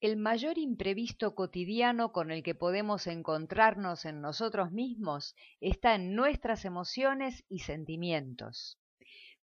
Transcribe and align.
El 0.00 0.16
mayor 0.16 0.58
imprevisto 0.58 1.34
cotidiano 1.34 2.12
con 2.12 2.30
el 2.30 2.44
que 2.44 2.54
podemos 2.54 3.08
encontrarnos 3.08 4.04
en 4.04 4.20
nosotros 4.20 4.70
mismos 4.70 5.34
está 5.60 5.96
en 5.96 6.14
nuestras 6.14 6.64
emociones 6.64 7.44
y 7.48 7.60
sentimientos. 7.60 8.78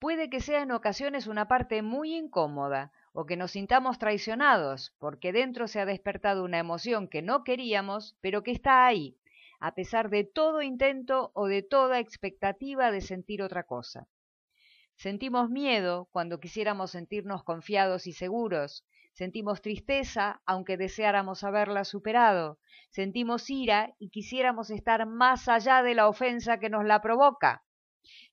Puede 0.01 0.31
que 0.31 0.41
sea 0.41 0.63
en 0.63 0.73
ocasiones 0.73 1.29
una 1.29 1.47
parte 1.47 1.81
muy 1.83 2.17
incómoda 2.17 2.91
o 3.13 3.25
que 3.25 3.37
nos 3.37 3.53
sintamos 3.53 4.01
traicionados 4.01 4.93
porque 4.99 5.33
dentro 5.33 5.69
se 5.69 5.79
ha 5.79 5.87
despertado 5.87 6.43
una 6.43 6.59
emoción 6.59 7.07
que 7.07 7.23
no 7.23 7.45
queríamos, 7.45 8.17
pero 8.21 8.43
que 8.43 8.51
está 8.51 8.85
ahí, 8.85 9.17
a 9.61 9.77
pesar 9.77 10.11
de 10.11 10.25
todo 10.25 10.61
intento 10.61 11.31
o 11.35 11.47
de 11.47 11.63
toda 11.63 12.01
expectativa 12.01 12.91
de 12.91 13.01
sentir 13.01 13.43
otra 13.43 13.63
cosa. 13.63 14.09
Sentimos 14.97 15.51
miedo 15.51 16.09
cuando 16.13 16.41
quisiéramos 16.41 16.93
sentirnos 16.93 17.43
confiados 17.43 18.07
y 18.07 18.13
seguros, 18.13 18.85
Sentimos 19.15 19.61
tristeza, 19.61 20.41
aunque 20.47 20.79
deseáramos 20.79 21.45
haberla 21.45 21.85
superado. 21.85 22.59
Sentimos 22.89 23.51
ira 23.51 23.95
y 23.99 24.09
quisiéramos 24.09 24.71
estar 24.71 25.05
más 25.07 25.49
allá 25.49 25.83
de 25.83 25.95
la 25.95 26.09
ofensa 26.09 26.59
que 26.59 26.71
nos 26.71 26.87
la 26.87 27.03
provoca. 27.03 27.63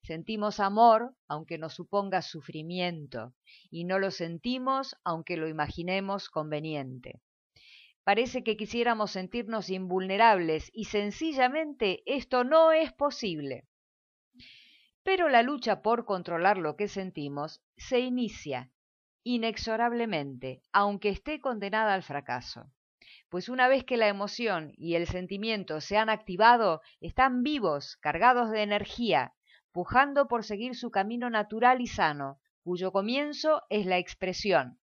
Sentimos 0.01 0.61
amor, 0.61 1.13
aunque 1.27 1.57
nos 1.57 1.73
suponga 1.73 2.21
sufrimiento, 2.21 3.33
y 3.69 3.83
no 3.83 3.99
lo 3.99 4.09
sentimos, 4.09 4.95
aunque 5.03 5.35
lo 5.35 5.49
imaginemos 5.49 6.29
conveniente. 6.29 7.21
Parece 8.05 8.43
que 8.43 8.55
quisiéramos 8.55 9.11
sentirnos 9.11 9.69
invulnerables 9.69 10.71
y 10.73 10.85
sencillamente 10.85 12.01
esto 12.05 12.45
no 12.45 12.71
es 12.71 12.93
posible. 12.93 13.67
Pero 15.11 15.27
la 15.27 15.41
lucha 15.41 15.81
por 15.81 16.05
controlar 16.05 16.59
lo 16.59 16.75
que 16.75 16.87
sentimos 16.87 17.63
se 17.77 17.99
inicia 17.99 18.69
inexorablemente, 19.23 20.61
aunque 20.71 21.09
esté 21.09 21.41
condenada 21.41 21.95
al 21.95 22.03
fracaso. 22.03 22.71
Pues 23.27 23.49
una 23.49 23.67
vez 23.67 23.83
que 23.83 23.97
la 23.97 24.07
emoción 24.07 24.71
y 24.77 24.93
el 24.93 25.07
sentimiento 25.07 25.81
se 25.81 25.97
han 25.97 26.11
activado, 26.11 26.81
están 27.01 27.41
vivos, 27.41 27.97
cargados 27.97 28.51
de 28.51 28.61
energía, 28.61 29.33
pujando 29.71 30.27
por 30.27 30.43
seguir 30.43 30.75
su 30.75 30.91
camino 30.91 31.31
natural 31.31 31.81
y 31.81 31.87
sano, 31.87 32.39
cuyo 32.63 32.91
comienzo 32.91 33.63
es 33.71 33.87
la 33.87 33.97
expresión. 33.97 34.79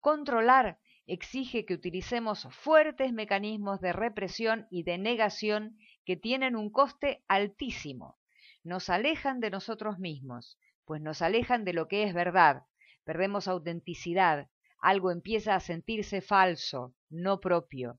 Controlar 0.00 0.80
exige 1.06 1.64
que 1.64 1.74
utilicemos 1.74 2.48
fuertes 2.50 3.12
mecanismos 3.12 3.80
de 3.80 3.92
represión 3.92 4.66
y 4.68 4.82
de 4.82 4.98
negación 4.98 5.78
que 6.04 6.16
tienen 6.16 6.56
un 6.56 6.70
coste 6.70 7.22
altísimo. 7.28 8.17
Nos 8.64 8.90
alejan 8.90 9.40
de 9.40 9.50
nosotros 9.50 9.98
mismos, 9.98 10.58
pues 10.84 11.00
nos 11.00 11.22
alejan 11.22 11.64
de 11.64 11.72
lo 11.72 11.88
que 11.88 12.04
es 12.04 12.14
verdad, 12.14 12.64
perdemos 13.04 13.48
autenticidad, 13.48 14.48
algo 14.80 15.10
empieza 15.10 15.54
a 15.54 15.60
sentirse 15.60 16.20
falso, 16.20 16.94
no 17.10 17.40
propio. 17.40 17.98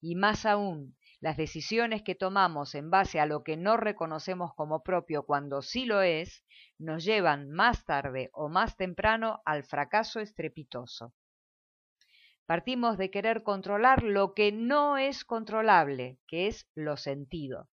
Y 0.00 0.14
más 0.14 0.46
aún, 0.46 0.96
las 1.20 1.36
decisiones 1.36 2.02
que 2.02 2.14
tomamos 2.14 2.74
en 2.74 2.90
base 2.90 3.20
a 3.20 3.26
lo 3.26 3.44
que 3.44 3.56
no 3.56 3.76
reconocemos 3.76 4.54
como 4.54 4.82
propio 4.82 5.24
cuando 5.24 5.60
sí 5.60 5.84
lo 5.84 6.00
es, 6.02 6.44
nos 6.78 7.04
llevan 7.04 7.50
más 7.50 7.84
tarde 7.84 8.30
o 8.32 8.48
más 8.48 8.76
temprano 8.76 9.42
al 9.44 9.64
fracaso 9.64 10.20
estrepitoso. 10.20 11.12
Partimos 12.46 12.96
de 12.96 13.10
querer 13.10 13.42
controlar 13.42 14.02
lo 14.02 14.34
que 14.34 14.50
no 14.50 14.96
es 14.96 15.24
controlable, 15.24 16.18
que 16.26 16.48
es 16.48 16.68
lo 16.74 16.96
sentido. 16.96 17.68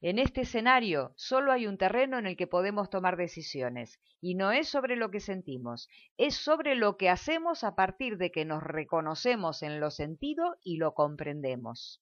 En 0.00 0.20
este 0.20 0.42
escenario 0.42 1.12
solo 1.16 1.50
hay 1.50 1.66
un 1.66 1.76
terreno 1.76 2.18
en 2.18 2.26
el 2.26 2.36
que 2.36 2.46
podemos 2.46 2.88
tomar 2.88 3.16
decisiones, 3.16 3.98
y 4.20 4.36
no 4.36 4.52
es 4.52 4.68
sobre 4.68 4.94
lo 4.94 5.10
que 5.10 5.18
sentimos, 5.18 5.88
es 6.16 6.36
sobre 6.36 6.76
lo 6.76 6.96
que 6.96 7.08
hacemos 7.08 7.64
a 7.64 7.74
partir 7.74 8.16
de 8.16 8.30
que 8.30 8.44
nos 8.44 8.62
reconocemos 8.62 9.62
en 9.64 9.80
lo 9.80 9.90
sentido 9.90 10.56
y 10.62 10.76
lo 10.76 10.94
comprendemos. 10.94 12.00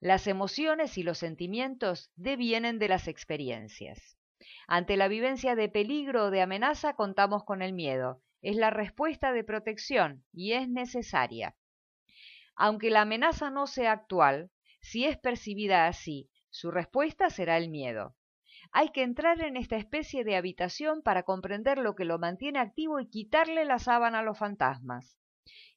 Las 0.00 0.26
emociones 0.26 0.98
y 0.98 1.04
los 1.04 1.18
sentimientos 1.18 2.10
devienen 2.16 2.78
de 2.80 2.88
las 2.88 3.06
experiencias. 3.06 4.16
Ante 4.66 4.96
la 4.96 5.06
vivencia 5.06 5.54
de 5.54 5.68
peligro 5.68 6.24
o 6.24 6.30
de 6.30 6.42
amenaza 6.42 6.94
contamos 6.94 7.44
con 7.44 7.62
el 7.62 7.72
miedo. 7.72 8.20
Es 8.42 8.56
la 8.56 8.70
respuesta 8.70 9.32
de 9.32 9.44
protección 9.44 10.24
y 10.32 10.52
es 10.52 10.68
necesaria. 10.68 11.54
Aunque 12.56 12.90
la 12.90 13.02
amenaza 13.02 13.50
no 13.50 13.66
sea 13.66 13.92
actual, 13.92 14.50
si 14.80 15.04
es 15.04 15.18
percibida 15.18 15.86
así 15.86 16.30
su 16.50 16.70
respuesta 16.70 17.30
será 17.30 17.56
el 17.56 17.68
miedo. 17.68 18.16
Hay 18.72 18.90
que 18.90 19.02
entrar 19.02 19.40
en 19.40 19.56
esta 19.56 19.76
especie 19.76 20.24
de 20.24 20.36
habitación 20.36 21.02
para 21.02 21.22
comprender 21.22 21.78
lo 21.78 21.94
que 21.94 22.04
lo 22.04 22.18
mantiene 22.18 22.58
activo 22.58 23.00
y 23.00 23.08
quitarle 23.08 23.64
la 23.64 23.78
sábana 23.78 24.18
a 24.18 24.22
los 24.22 24.38
fantasmas. 24.38 25.16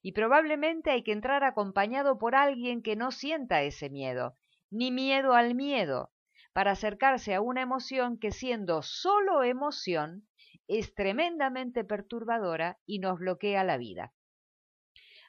Y 0.01 0.11
probablemente 0.11 0.91
hay 0.91 1.03
que 1.03 1.11
entrar 1.11 1.43
acompañado 1.43 2.17
por 2.17 2.35
alguien 2.35 2.81
que 2.81 2.95
no 2.95 3.11
sienta 3.11 3.61
ese 3.61 3.89
miedo, 3.89 4.37
ni 4.69 4.91
miedo 4.91 5.33
al 5.33 5.55
miedo, 5.55 6.11
para 6.53 6.71
acercarse 6.71 7.33
a 7.33 7.41
una 7.41 7.61
emoción 7.61 8.19
que 8.19 8.31
siendo 8.31 8.81
solo 8.81 9.43
emoción 9.43 10.27
es 10.67 10.93
tremendamente 10.93 11.83
perturbadora 11.83 12.79
y 12.85 12.99
nos 12.99 13.19
bloquea 13.19 13.63
la 13.63 13.77
vida. 13.77 14.13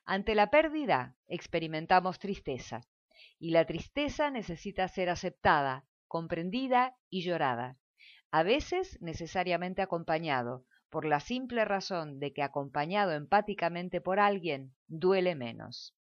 Ante 0.05 0.35
la 0.35 0.51
pérdida 0.51 1.17
experimentamos 1.29 2.19
tristeza 2.19 2.83
y 3.45 3.51
la 3.51 3.67
tristeza 3.67 4.31
necesita 4.31 4.89
ser 4.89 5.11
aceptada, 5.11 5.85
comprendida 6.07 6.97
y 7.11 7.25
llorada, 7.25 7.77
a 8.31 8.43
veces 8.43 8.97
necesariamente 9.03 9.83
acompañado, 9.83 10.65
por 10.89 11.05
la 11.05 11.21
simple 11.21 11.67
razón 11.67 12.21
de 12.21 12.33
que 12.33 12.43
acompañado 12.43 13.13
empáticamente 13.13 14.01
por 14.01 14.19
alguien 14.19 14.75
duele 14.87 15.35
menos. 15.35 15.95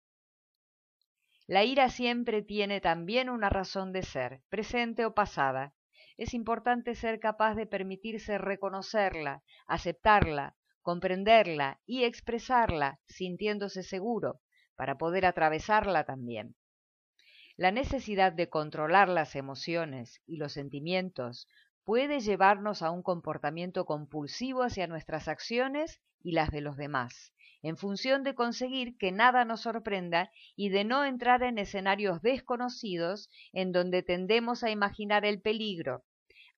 La 1.46 1.66
ira 1.66 1.90
siempre 1.90 2.44
tiene 2.44 2.80
también 2.80 3.30
una 3.30 3.50
razón 3.50 3.92
de 3.92 4.04
ser, 4.04 4.42
presente 4.48 5.06
o 5.06 5.14
pasada. 5.14 5.74
Es 6.16 6.34
importante 6.34 6.96
ser 6.96 7.20
capaz 7.20 7.56
de 7.56 7.66
permitirse 7.66 8.38
reconocerla, 8.38 9.44
aceptarla, 9.68 10.56
comprenderla 10.82 11.82
y 11.86 12.06
expresarla 12.06 13.02
sintiéndose 13.06 13.84
seguro, 13.84 14.40
para 14.78 14.98
poder 14.98 15.26
atravesarla 15.26 16.06
también. 16.06 16.56
La 17.56 17.70
necesidad 17.70 18.34
de 18.34 18.50
controlar 18.50 19.10
las 19.10 19.36
emociones 19.36 20.22
y 20.26 20.38
los 20.38 20.54
sentimientos 20.54 21.48
puede 21.84 22.20
llevarnos 22.20 22.82
a 22.82 22.90
un 22.90 23.04
comportamiento 23.04 23.86
compulsivo 23.86 24.64
hacia 24.64 24.88
nuestras 24.88 25.28
acciones 25.28 26.02
y 26.24 26.32
las 26.32 26.50
de 26.50 26.62
los 26.62 26.78
demás, 26.78 27.32
en 27.62 27.78
función 27.78 28.24
de 28.24 28.34
conseguir 28.34 28.98
que 28.98 29.12
nada 29.12 29.46
nos 29.46 29.62
sorprenda 29.62 30.32
y 30.56 30.70
de 30.70 30.84
no 30.84 31.06
entrar 31.06 31.44
en 31.44 31.60
escenarios 31.60 32.24
desconocidos 32.24 33.30
en 33.52 33.72
donde 33.72 34.02
tendemos 34.02 34.64
a 34.64 34.72
imaginar 34.72 35.24
el 35.24 35.40
peligro, 35.40 36.04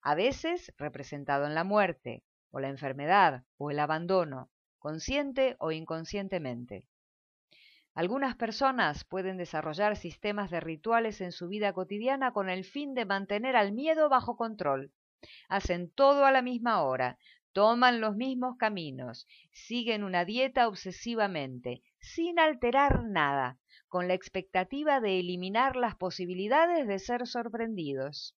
a 0.01 0.15
veces 0.15 0.71
representado 0.77 1.45
en 1.45 1.55
la 1.55 1.65
muerte, 1.65 2.23
o 2.51 2.61
la 2.61 2.69
enfermedad, 2.69 3.43
o 3.57 3.69
el 3.69 3.79
abandono, 3.79 4.49
consciente 4.79 5.57
o 5.59 5.73
inconscientemente. 5.73 6.87
Algunas 7.95 8.35
personas 8.35 9.05
pueden 9.05 9.37
desarrollar 9.37 9.95
sistemas 9.95 10.51
de 10.51 10.59
rituales 10.59 11.21
en 11.21 11.31
su 11.31 11.47
vida 11.47 11.71
cotidiana 11.71 12.33
con 12.33 12.49
el 12.49 12.65
fin 12.65 12.93
de 12.93 13.05
mantener 13.05 13.55
al 13.55 13.71
miedo 13.71 14.09
bajo 14.09 14.35
control. 14.35 14.91
Hacen 15.47 15.89
todo 15.89 16.25
a 16.25 16.31
la 16.33 16.41
misma 16.41 16.83
hora, 16.83 17.17
toman 17.53 18.01
los 18.01 18.17
mismos 18.17 18.57
caminos, 18.57 19.25
siguen 19.53 20.03
una 20.03 20.25
dieta 20.25 20.67
obsesivamente, 20.67 21.83
sin 22.01 22.37
alterar 22.37 23.05
nada, 23.05 23.59
con 23.87 24.09
la 24.09 24.13
expectativa 24.13 24.99
de 24.99 25.21
eliminar 25.21 25.77
las 25.77 25.95
posibilidades 25.95 26.85
de 26.87 26.99
ser 26.99 27.25
sorprendidos. 27.25 28.35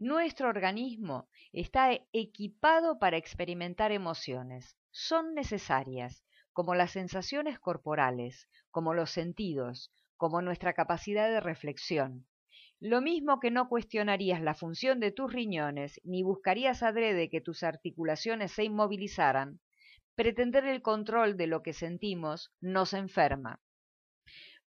Nuestro 0.00 0.48
organismo 0.48 1.28
está 1.52 1.92
equipado 2.12 2.98
para 2.98 3.18
experimentar 3.18 3.92
emociones. 3.92 4.76
Son 4.90 5.32
necesarias, 5.34 6.24
como 6.58 6.74
las 6.74 6.90
sensaciones 6.90 7.60
corporales, 7.60 8.48
como 8.72 8.92
los 8.92 9.12
sentidos, 9.12 9.92
como 10.16 10.42
nuestra 10.42 10.72
capacidad 10.72 11.28
de 11.28 11.38
reflexión. 11.38 12.26
Lo 12.80 13.00
mismo 13.00 13.38
que 13.38 13.52
no 13.52 13.68
cuestionarías 13.68 14.42
la 14.42 14.54
función 14.54 14.98
de 14.98 15.12
tus 15.12 15.32
riñones, 15.32 16.00
ni 16.02 16.24
buscarías 16.24 16.82
adrede 16.82 17.30
que 17.30 17.40
tus 17.40 17.62
articulaciones 17.62 18.50
se 18.50 18.64
inmovilizaran, 18.64 19.60
pretender 20.16 20.64
el 20.64 20.82
control 20.82 21.36
de 21.36 21.46
lo 21.46 21.62
que 21.62 21.72
sentimos 21.72 22.52
nos 22.60 22.92
enferma. 22.92 23.60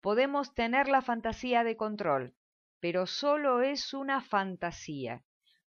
Podemos 0.02 0.54
tener 0.54 0.90
la 0.90 1.02
fantasía 1.02 1.64
de 1.64 1.78
control, 1.78 2.36
pero 2.82 3.06
solo 3.08 3.62
es 3.62 3.94
una 3.94 4.20
fantasía. 4.20 5.24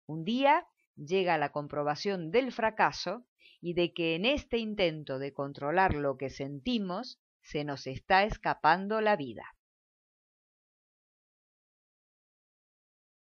Un 0.07 0.25
día 0.25 0.67
llega 0.97 1.37
la 1.37 1.53
comprobación 1.53 2.31
del 2.31 2.53
fracaso 2.53 3.27
y 3.67 3.75
de 3.75 3.93
que 3.93 4.15
en 4.15 4.27
este 4.27 4.59
intento 4.59 5.19
de 5.19 5.33
controlar 5.33 5.97
lo 5.97 6.17
que 6.17 6.31
sentimos 6.31 7.19
se 7.43 7.65
nos 7.65 7.89
está 7.89 8.23
escapando 8.23 9.01
la 9.01 9.17
vida. 9.17 9.56